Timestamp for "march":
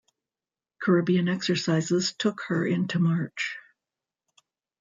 2.97-3.59